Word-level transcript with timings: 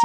В 0.00 0.04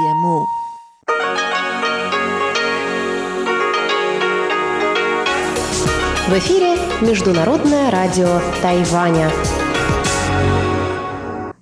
эфире 6.38 6.74
Международное 7.00 7.92
радио 7.92 8.40
Тайваня. 8.60 9.30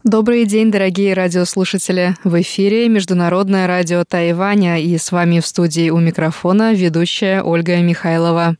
Добрый 0.02 0.46
день, 0.46 0.70
дорогие 0.70 1.12
радиослушатели! 1.12 2.16
В 2.24 2.40
эфире 2.40 2.88
Международное 2.88 3.66
радио 3.66 4.02
Тайваня 4.08 4.80
и 4.80 4.96
с 4.96 5.12
вами 5.12 5.40
в 5.40 5.46
студии 5.46 5.90
у 5.90 5.98
микрофона 5.98 6.72
ведущая 6.72 7.42
Ольга 7.42 7.76
Михайлова. 7.82 8.56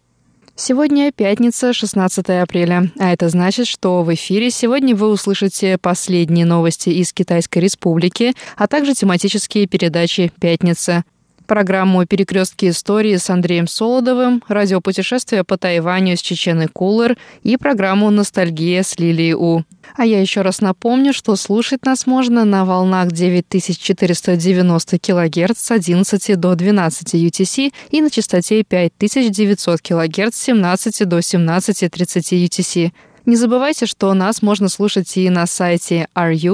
Сегодня 0.55 1.11
пятница, 1.13 1.73
16 1.73 2.29
апреля, 2.29 2.93
а 2.99 3.13
это 3.13 3.31
значит, 3.31 3.67
что 3.67 4.03
в 4.03 4.13
эфире 4.15 4.51
сегодня 4.51 4.95
вы 4.95 5.09
услышите 5.09 5.79
последние 5.79 6.45
новости 6.45 6.91
из 6.91 7.13
Китайской 7.15 7.59
Республики, 7.61 8.35
а 8.57 8.69
также 8.69 8.93
тематические 8.93 9.67
передачи 9.67 10.31
«Пятница», 10.39 11.05
программу 11.53 12.07
«Перекрестки 12.07 12.71
истории» 12.71 13.15
с 13.17 13.29
Андреем 13.29 13.69
Солодовым, 13.69 14.43
радиопутешествие 14.49 15.45
по 15.45 15.59
Тайваню 15.59 16.17
с 16.17 16.23
Чеченой 16.23 16.67
Кулер 16.67 17.19
и 17.43 17.59
программу 17.59 18.09
«Ностальгия» 18.09 18.83
с 18.83 18.99
Лилией 18.99 19.35
У. 19.35 19.63
А 19.95 20.07
я 20.07 20.23
еще 20.23 20.41
раз 20.41 20.63
напомню, 20.63 21.13
что 21.13 21.37
слушать 21.37 21.85
нас 21.85 22.07
можно 22.07 22.47
на 22.47 22.65
волнах 22.65 23.13
9490 23.13 24.99
кГц 24.99 25.59
с 25.59 25.71
11 25.71 26.41
до 26.41 26.55
12 26.55 27.15
UTC 27.17 27.75
и 27.91 28.01
на 28.01 28.09
частоте 28.09 28.65
5900 28.65 29.83
кГц 29.83 30.35
с 30.35 30.43
17 30.45 31.07
до 31.07 31.19
17.30 31.19 32.47
UTC. 32.47 32.93
Не 33.25 33.37
забывайте, 33.37 33.87
что 33.87 34.13
нас 34.15 34.43
можно 34.43 34.69
слушать 34.69 35.17
и 35.17 35.31
на 35.31 35.47
сайте 35.47 36.09
ru.rti.org.tw. 36.17 36.53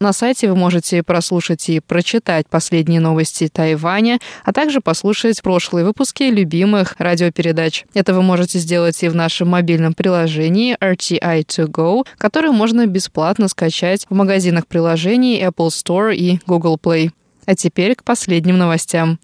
На 0.00 0.12
сайте 0.12 0.48
вы 0.48 0.56
можете 0.56 1.04
прослушать 1.04 1.68
и 1.68 1.78
прочитать 1.78 2.48
последние 2.48 2.98
новости 2.98 3.46
Тайваня, 3.46 4.18
а 4.44 4.52
также 4.52 4.80
послушать 4.80 5.40
прошлые 5.40 5.86
выпуски 5.86 6.24
любимых 6.24 6.96
радиопередач. 6.98 7.84
Это 7.94 8.12
вы 8.12 8.22
можете 8.22 8.58
сделать 8.58 9.00
и 9.04 9.08
в 9.08 9.14
нашем 9.14 9.50
мобильном 9.50 9.94
приложении 9.94 10.76
RTI2Go, 10.80 12.06
которое 12.18 12.50
можно 12.50 12.88
бесплатно 12.88 13.46
скачать 13.46 14.04
в 14.10 14.14
магазинах 14.16 14.66
приложений 14.66 15.44
Apple 15.44 15.68
Store 15.68 16.12
и 16.12 16.40
Google 16.44 16.76
Play. 16.76 17.12
А 17.46 17.54
теперь 17.54 17.94
к 17.94 18.02
последним 18.02 18.58
новостям. 18.58 19.20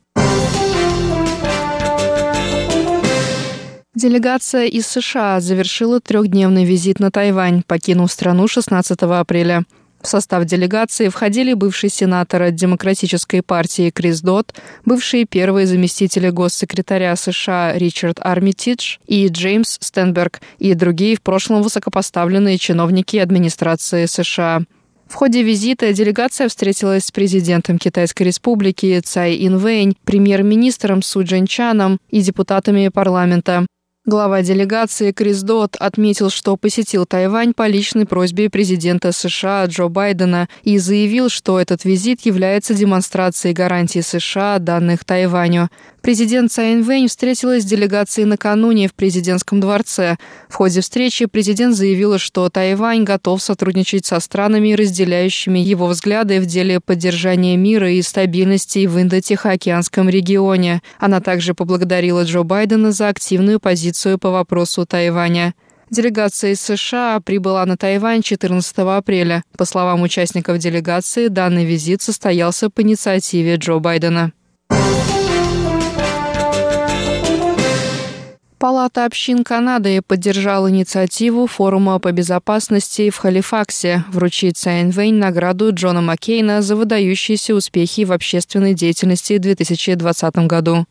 Делегация 3.96 4.66
из 4.66 4.86
США 4.88 5.40
завершила 5.40 6.02
трехдневный 6.02 6.66
визит 6.66 7.00
на 7.00 7.10
Тайвань, 7.10 7.62
покинув 7.66 8.12
страну 8.12 8.46
16 8.46 9.00
апреля. 9.00 9.64
В 10.02 10.06
состав 10.06 10.44
делегации 10.44 11.08
входили 11.08 11.54
бывший 11.54 11.88
сенатор 11.88 12.42
от 12.42 12.54
Демократической 12.54 13.40
партии 13.40 13.88
Крис 13.88 14.20
Дот, 14.20 14.54
бывшие 14.84 15.24
первые 15.24 15.66
заместители 15.66 16.28
госсекретаря 16.28 17.16
США 17.16 17.72
Ричард 17.72 18.18
Армитидж 18.20 18.98
и 19.06 19.28
Джеймс 19.28 19.78
Стенберг 19.80 20.42
и 20.58 20.74
другие 20.74 21.16
в 21.16 21.22
прошлом 21.22 21.62
высокопоставленные 21.62 22.58
чиновники 22.58 23.16
администрации 23.16 24.04
США. 24.04 24.64
В 25.08 25.14
ходе 25.14 25.42
визита 25.42 25.94
делегация 25.94 26.50
встретилась 26.50 27.06
с 27.06 27.12
президентом 27.12 27.78
Китайской 27.78 28.24
республики 28.24 29.00
Цай 29.02 29.38
Инвэнь, 29.46 29.96
премьер-министром 30.04 31.00
Су 31.00 31.22
Джинчаном 31.22 31.98
и 32.10 32.20
депутатами 32.20 32.88
парламента. 32.88 33.64
Глава 34.08 34.42
делегации 34.42 35.10
Крис 35.10 35.42
Дот 35.42 35.74
отметил, 35.80 36.30
что 36.30 36.56
посетил 36.56 37.06
Тайвань 37.06 37.52
по 37.52 37.66
личной 37.66 38.06
просьбе 38.06 38.48
президента 38.48 39.10
США 39.10 39.64
Джо 39.66 39.88
Байдена 39.88 40.48
и 40.62 40.78
заявил, 40.78 41.28
что 41.28 41.58
этот 41.58 41.84
визит 41.84 42.20
является 42.20 42.72
демонстрацией 42.72 43.52
гарантий 43.52 44.02
США, 44.02 44.60
данных 44.60 45.04
Тайваню. 45.04 45.70
Президент 46.06 46.52
Цай 46.52 46.74
Инвэнь 46.74 47.08
встретилась 47.08 47.64
с 47.64 47.66
делегацией 47.66 48.26
накануне 48.26 48.86
в 48.86 48.94
президентском 48.94 49.58
дворце. 49.58 50.18
В 50.48 50.54
ходе 50.54 50.80
встречи 50.80 51.26
президент 51.26 51.74
заявила, 51.74 52.20
что 52.20 52.48
Тайвань 52.48 53.02
готов 53.02 53.42
сотрудничать 53.42 54.06
со 54.06 54.20
странами, 54.20 54.74
разделяющими 54.74 55.58
его 55.58 55.88
взгляды 55.88 56.40
в 56.40 56.46
деле 56.46 56.78
поддержания 56.78 57.56
мира 57.56 57.90
и 57.90 58.02
стабильности 58.02 58.86
в 58.86 58.96
Индо-Тихоокеанском 59.02 60.08
регионе. 60.08 60.80
Она 61.00 61.20
также 61.20 61.54
поблагодарила 61.54 62.22
Джо 62.22 62.44
Байдена 62.44 62.92
за 62.92 63.08
активную 63.08 63.58
позицию 63.58 64.20
по 64.20 64.30
вопросу 64.30 64.86
Тайваня. 64.86 65.54
Делегация 65.90 66.52
из 66.52 66.60
США 66.60 67.18
прибыла 67.18 67.66
на 67.66 67.76
Тайвань 67.76 68.22
14 68.22 68.78
апреля. 68.78 69.42
По 69.58 69.64
словам 69.64 70.02
участников 70.02 70.58
делегации, 70.58 71.26
данный 71.26 71.64
визит 71.64 72.00
состоялся 72.00 72.70
по 72.70 72.82
инициативе 72.82 73.56
Джо 73.56 73.80
Байдена. 73.80 74.30
Палата 78.58 79.04
общин 79.04 79.44
Канады 79.44 80.00
поддержала 80.00 80.70
инициативу 80.70 81.46
Форума 81.46 81.98
по 81.98 82.10
безопасности 82.10 83.10
в 83.10 83.18
Халифаксе 83.18 84.02
вручить 84.08 84.56
Цай 84.56 84.81
Инвэнь 84.81 85.18
награду 85.18 85.74
Джона 85.74 86.00
Маккейна 86.00 86.62
за 86.62 86.74
выдающиеся 86.74 87.54
успехи 87.54 88.04
в 88.04 88.12
общественной 88.12 88.72
деятельности 88.72 89.34
в 89.34 89.40
2020 89.40 90.36
году. 90.46 90.86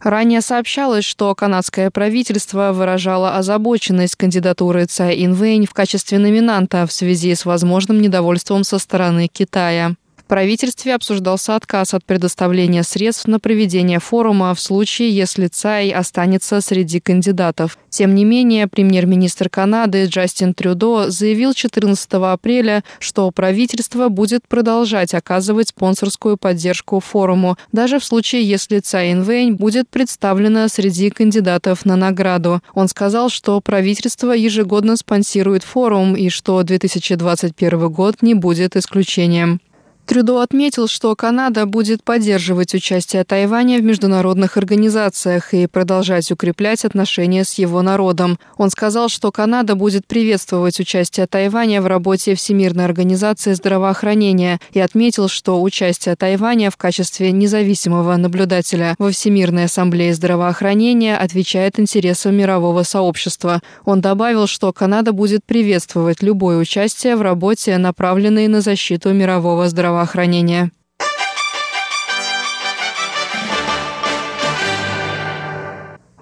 Ранее 0.00 0.42
сообщалось, 0.42 1.06
что 1.06 1.34
канадское 1.34 1.90
правительство 1.90 2.72
выражало 2.74 3.36
озабоченность 3.36 4.16
кандидатуры 4.16 4.84
Цай 4.84 5.24
Инвэнь 5.24 5.64
в 5.64 5.72
качестве 5.72 6.18
номинанта 6.18 6.86
в 6.86 6.92
связи 6.92 7.34
с 7.34 7.46
возможным 7.46 8.02
недовольством 8.02 8.62
со 8.62 8.78
стороны 8.78 9.28
Китая 9.32 9.94
правительстве 10.26 10.94
обсуждался 10.94 11.56
отказ 11.56 11.94
от 11.94 12.04
предоставления 12.04 12.82
средств 12.82 13.26
на 13.26 13.40
проведение 13.40 14.00
форума 14.00 14.54
в 14.54 14.60
случае, 14.60 15.10
если 15.10 15.46
Цай 15.46 15.90
останется 15.90 16.60
среди 16.60 17.00
кандидатов. 17.00 17.78
Тем 17.88 18.14
не 18.14 18.24
менее, 18.24 18.66
премьер-министр 18.66 19.48
Канады 19.48 20.04
Джастин 20.04 20.52
Трюдо 20.52 21.10
заявил 21.10 21.54
14 21.54 22.12
апреля, 22.12 22.84
что 22.98 23.30
правительство 23.30 24.08
будет 24.08 24.46
продолжать 24.46 25.14
оказывать 25.14 25.68
спонсорскую 25.68 26.36
поддержку 26.36 27.00
форуму, 27.00 27.56
даже 27.72 27.98
в 27.98 28.04
случае, 28.04 28.42
если 28.46 28.80
Цай 28.80 29.12
Инвэнь 29.12 29.54
будет 29.54 29.88
представлена 29.88 30.68
среди 30.68 31.10
кандидатов 31.10 31.84
на 31.84 31.96
награду. 31.96 32.60
Он 32.74 32.88
сказал, 32.88 33.30
что 33.30 33.60
правительство 33.60 34.32
ежегодно 34.32 34.96
спонсирует 34.96 35.62
форум 35.62 36.14
и 36.14 36.28
что 36.28 36.62
2021 36.62 37.88
год 37.90 38.22
не 38.22 38.34
будет 38.34 38.76
исключением. 38.76 39.60
Трюдо 40.06 40.40
отметил, 40.40 40.86
что 40.86 41.16
Канада 41.16 41.66
будет 41.66 42.04
поддерживать 42.04 42.74
участие 42.74 43.24
Тайваня 43.24 43.78
в 43.78 43.82
международных 43.82 44.56
организациях 44.56 45.52
и 45.52 45.66
продолжать 45.66 46.30
укреплять 46.30 46.84
отношения 46.84 47.42
с 47.42 47.54
его 47.54 47.82
народом. 47.82 48.38
Он 48.56 48.70
сказал, 48.70 49.08
что 49.08 49.32
Канада 49.32 49.74
будет 49.74 50.06
приветствовать 50.06 50.78
участие 50.78 51.26
Тайваня 51.26 51.82
в 51.82 51.88
работе 51.88 52.36
Всемирной 52.36 52.84
организации 52.84 53.52
здравоохранения 53.54 54.60
и 54.70 54.78
отметил, 54.78 55.26
что 55.26 55.60
участие 55.60 56.14
Тайваня 56.14 56.70
в 56.70 56.76
качестве 56.76 57.32
независимого 57.32 58.16
наблюдателя 58.16 58.94
во 58.98 59.10
Всемирной 59.10 59.64
ассамблее 59.64 60.14
здравоохранения 60.14 61.16
отвечает 61.16 61.80
интересам 61.80 62.36
мирового 62.36 62.84
сообщества. 62.84 63.60
Он 63.84 64.00
добавил, 64.00 64.46
что 64.46 64.72
Канада 64.72 65.12
будет 65.12 65.44
приветствовать 65.44 66.22
любое 66.22 66.58
участие 66.58 67.16
в 67.16 67.22
работе, 67.22 67.76
направленной 67.76 68.46
на 68.46 68.60
защиту 68.60 69.12
мирового 69.12 69.68
здравоохранения 69.68 69.95
здравоохранения. 69.96 70.70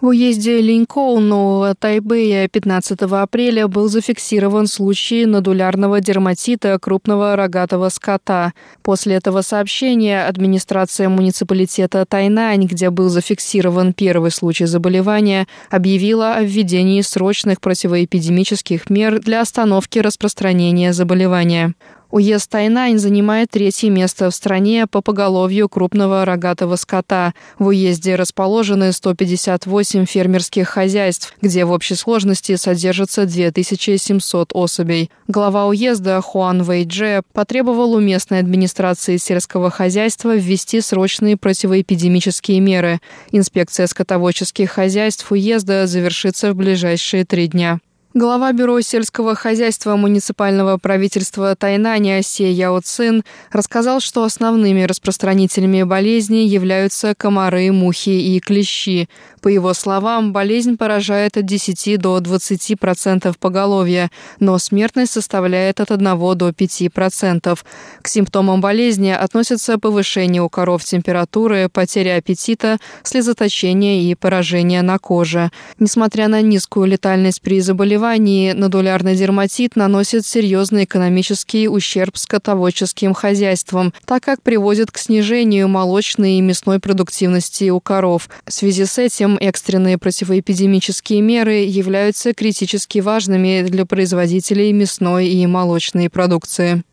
В 0.01 0.09
уезде 0.09 0.61
Линькоу 0.61 1.19
Нового 1.19 1.75
Тайбэя 1.75 2.47
15 2.47 3.01
апреля 3.05 3.69
был 3.69 3.89
зафиксирован 3.89 4.67
случай 4.67 5.25
надулярного 5.25 6.03
дерматита 6.03 6.79
крупного 6.79 7.37
рогатого 7.37 7.89
скота. 7.89 8.53
После 8.83 9.15
этого 9.15 9.41
сообщения 9.41 10.27
администрация 10.27 11.09
муниципалитета 11.09 12.05
Тайнань, 12.05 12.67
где 12.67 12.91
был 12.91 13.09
зафиксирован 13.09 13.95
первый 13.95 14.31
случай 14.31 14.67
заболевания, 14.67 15.47
объявила 15.71 16.35
о 16.35 16.43
введении 16.43 17.01
срочных 17.01 17.63
противоэпидемических 17.63 18.91
мер 18.91 19.21
для 19.21 19.41
остановки 19.41 20.01
распространения 20.01 20.93
заболевания. 20.93 21.73
Уезд 22.15 22.49
Тайнань 22.49 23.01
занимает 23.01 23.51
третье 23.51 23.91
место 23.91 24.31
в 24.31 24.35
стране 24.37 24.87
по 24.87 25.01
поголовью 25.03 25.69
крупного 25.69 26.25
рогатого 26.25 26.77
скота. 26.77 27.35
В 27.59 27.67
уезде 27.67 28.15
расположены 28.15 28.93
158 28.93 30.05
фермерских 30.05 30.69
хозяйств, 30.69 31.35
где 31.43 31.65
в 31.65 31.73
общей 31.73 31.97
сложности 31.97 32.55
содержится 32.55 33.27
2700 33.27 34.53
особей. 34.55 35.11
Глава 35.27 35.67
уезда 35.67 36.21
Хуан 36.21 36.63
Вэйдже 36.63 37.23
потребовал 37.33 37.95
у 37.95 37.99
местной 37.99 38.39
администрации 38.39 39.17
сельского 39.17 39.69
хозяйства 39.71 40.37
ввести 40.37 40.81
срочные 40.83 41.37
противоэпидемические 41.37 42.61
меры. 42.61 43.01
Инспекция 43.33 43.89
скотоводческих 43.89 44.71
хозяйств 44.71 45.33
уезда 45.33 45.89
завершится 45.89 46.53
в 46.53 46.55
ближайшие 46.55 47.25
три 47.25 47.49
дня. 47.49 47.81
Глава 48.17 48.53
Бюро 48.53 48.81
сельского 48.81 49.35
хозяйства 49.35 49.97
муниципального 49.97 50.77
правительства 50.79 51.57
Тайнаня 51.57 52.23
Се 52.23 52.49
Яо 52.49 52.81
Цин 52.81 53.25
рассказал, 53.51 53.99
что 53.99 54.23
основными 54.23 54.85
распространителями 54.85 55.83
болезни 55.83 56.47
являются 56.47 57.17
комары, 57.17 57.73
мухи 57.73 58.11
и 58.11 58.39
клещи. 58.39 59.09
По 59.43 59.49
его 59.49 59.75
словам, 59.75 60.33
болезнь 60.33 60.77
поражает 60.77 61.37
от 61.37 61.45
10 61.45 62.01
до 62.01 62.19
20% 62.19 63.35
поголовья, 63.41 64.13
но 64.39 64.59
смертность 64.59 65.13
составляет 65.13 65.81
от 65.81 65.91
1 65.91 66.05
до 66.37 66.51
5%. 66.51 67.59
К 68.01 68.09
симптомам 68.09 68.61
болезни 68.61 69.11
относятся 69.11 69.77
повышение 69.77 70.41
у 70.41 70.49
коров 70.49 70.85
температуры, 70.85 71.69
потеря 71.69 72.19
аппетита, 72.19 72.79
слезоточение 73.03 74.05
и 74.05 74.15
поражение 74.15 74.83
на 74.83 74.99
коже. 74.99 75.51
Несмотря 75.81 76.29
на 76.29 76.41
низкую 76.41 76.87
летальность 76.87 77.43
при 77.43 77.61
заболевании, 77.61 78.04
заболевании 78.05 78.53
нодулярный 78.53 79.17
дерматит 79.17 79.77
наносит 79.77 80.27
серьезный 80.27 80.85
экономический 80.85 81.69
ущерб 81.69 82.19
скотоводческим 82.19 83.15
хозяйствам, 83.15 83.95
так 84.05 84.23
как 84.23 84.43
приводит 84.43 84.91
к 84.91 84.99
снижению 84.99 85.69
молочной 85.69 86.33
и 86.33 86.41
мясной 86.43 86.81
продуктивности 86.81 87.71
у 87.71 87.81
коров. 87.81 88.29
В 88.47 88.53
связи 88.53 88.85
с 88.85 88.99
этим 88.99 89.39
экстренные 89.41 89.97
противоэпидемические 89.97 91.23
меры 91.23 91.65
являются 91.65 92.35
критически 92.35 92.99
важными 92.99 93.63
для 93.67 93.87
производителей 93.87 94.71
мясной 94.73 95.29
и 95.29 95.47
молочной 95.47 96.11
продукции. 96.11 96.85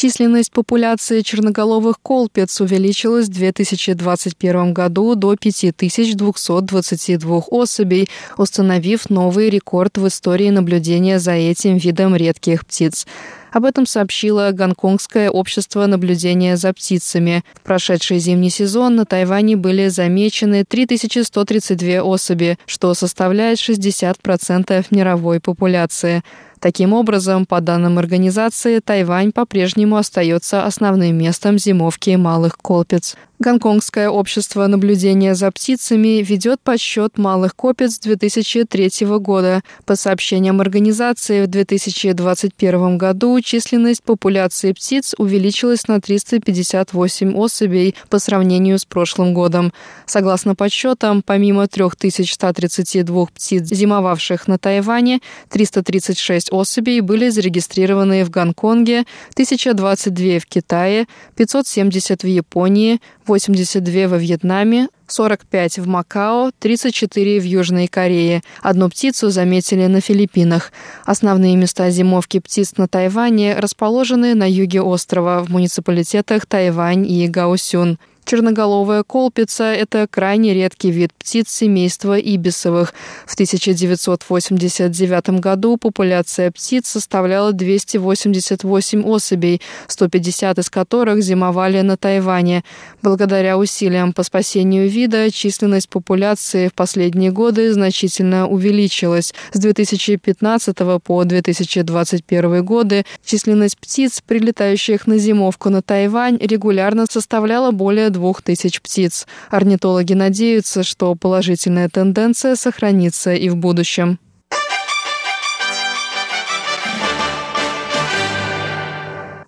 Численность 0.00 0.50
популяции 0.50 1.20
черноголовых 1.20 2.00
колпец 2.00 2.58
увеличилась 2.62 3.26
в 3.26 3.32
2021 3.32 4.72
году 4.72 5.14
до 5.14 5.36
5222 5.36 7.42
особей, 7.50 8.08
установив 8.38 9.10
новый 9.10 9.50
рекорд 9.50 9.98
в 9.98 10.08
истории 10.08 10.48
наблюдения 10.48 11.18
за 11.18 11.32
этим 11.32 11.76
видом 11.76 12.16
редких 12.16 12.64
птиц. 12.64 13.06
Об 13.52 13.66
этом 13.66 13.84
сообщило 13.84 14.52
Гонконгское 14.52 15.28
общество 15.28 15.84
наблюдения 15.84 16.56
за 16.56 16.72
птицами. 16.72 17.44
В 17.52 17.60
прошедший 17.60 18.20
зимний 18.20 18.48
сезон 18.48 18.96
на 18.96 19.04
Тайване 19.04 19.56
были 19.56 19.88
замечены 19.88 20.64
3132 20.64 22.00
особи, 22.00 22.56
что 22.64 22.94
составляет 22.94 23.58
60% 23.58 24.86
мировой 24.90 25.40
популяции. 25.40 26.22
Таким 26.60 26.92
образом, 26.92 27.46
по 27.46 27.62
данным 27.62 27.98
организации, 27.98 28.80
Тайвань 28.80 29.32
по-прежнему 29.32 29.96
остается 29.96 30.66
основным 30.66 31.16
местом 31.16 31.58
зимовки 31.58 32.10
малых 32.16 32.58
колпиц. 32.58 33.16
Гонконгское 33.40 34.10
общество 34.10 34.66
наблюдения 34.66 35.34
за 35.34 35.50
птицами 35.50 36.22
ведет 36.22 36.60
подсчет 36.60 37.16
малых 37.16 37.56
копец 37.56 37.98
2003 37.98 39.06
года. 39.16 39.62
По 39.86 39.96
сообщениям 39.96 40.60
организации, 40.60 41.44
в 41.44 41.46
2021 41.46 42.98
году 42.98 43.40
численность 43.40 44.02
популяции 44.02 44.72
птиц 44.72 45.14
увеличилась 45.16 45.88
на 45.88 46.02
358 46.02 47.34
особей 47.34 47.94
по 48.10 48.18
сравнению 48.18 48.78
с 48.78 48.84
прошлым 48.84 49.32
годом. 49.32 49.72
Согласно 50.04 50.54
подсчетам, 50.54 51.22
помимо 51.24 51.66
3132 51.66 53.24
птиц, 53.24 53.62
зимовавших 53.64 54.48
на 54.48 54.58
Тайване, 54.58 55.20
336 55.48 56.52
особей 56.52 57.00
были 57.00 57.30
зарегистрированы 57.30 58.22
в 58.22 58.28
Гонконге, 58.28 59.04
1022 59.32 60.40
в 60.40 60.44
Китае, 60.44 61.06
570 61.36 62.22
в 62.22 62.26
Японии, 62.26 63.00
82 63.30 64.08
во 64.08 64.18
Вьетнаме, 64.18 64.88
45 65.06 65.78
в 65.78 65.86
Макао, 65.86 66.50
34 66.58 67.38
в 67.38 67.44
Южной 67.44 67.86
Корее. 67.86 68.42
Одну 68.60 68.90
птицу 68.90 69.30
заметили 69.30 69.86
на 69.86 70.00
Филиппинах. 70.00 70.72
Основные 71.04 71.54
места 71.54 71.90
зимовки 71.90 72.40
птиц 72.40 72.76
на 72.76 72.88
Тайване 72.88 73.56
расположены 73.56 74.34
на 74.34 74.50
юге 74.50 74.82
острова 74.82 75.44
в 75.44 75.48
муниципалитетах 75.48 76.44
Тайвань 76.44 77.08
и 77.08 77.28
Гаосюн. 77.28 78.00
Черноголовая 78.30 79.02
колпица– 79.02 79.64
это 79.74 80.06
крайне 80.08 80.54
редкий 80.54 80.92
вид 80.92 81.12
птиц 81.12 81.48
семейства 81.48 82.16
ибисовых. 82.16 82.94
В 83.26 83.34
1989 83.34 85.40
году 85.40 85.76
популяция 85.76 86.52
птиц 86.52 86.86
составляла 86.86 87.52
288 87.52 89.02
особей, 89.02 89.60
150 89.88 90.60
из 90.60 90.70
которых 90.70 91.24
зимовали 91.24 91.80
на 91.80 91.96
Тайване. 91.96 92.62
Благодаря 93.02 93.58
усилиям 93.58 94.12
по 94.12 94.22
спасению 94.22 94.88
вида 94.88 95.32
численность 95.32 95.88
популяции 95.88 96.68
в 96.68 96.74
последние 96.74 97.32
годы 97.32 97.72
значительно 97.72 98.46
увеличилась. 98.46 99.34
С 99.52 99.58
2015 99.58 100.76
по 101.02 101.24
2021 101.24 102.64
годы 102.64 103.04
численность 103.24 103.76
птиц, 103.76 104.22
прилетающих 104.24 105.08
на 105.08 105.18
зимовку 105.18 105.68
на 105.68 105.82
Тайвань, 105.82 106.38
регулярно 106.38 107.06
составляла 107.10 107.72
более 107.72 108.10
двух 108.20 108.42
тысяч 108.42 108.82
птиц. 108.82 109.26
Орнитологи 109.50 110.12
надеются, 110.12 110.82
что 110.82 111.14
положительная 111.14 111.88
тенденция 111.88 112.54
сохранится 112.54 113.32
и 113.32 113.48
в 113.48 113.56
будущем. 113.56 114.18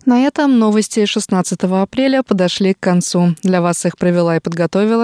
На 0.04 0.26
этом 0.26 0.58
новости 0.58 1.06
16 1.06 1.62
апреля 1.62 2.22
подошли 2.22 2.74
к 2.74 2.80
концу. 2.80 3.36
Для 3.42 3.62
вас 3.62 3.86
их 3.86 3.96
провела 3.96 4.36
и 4.36 4.40
подготовила 4.40 5.00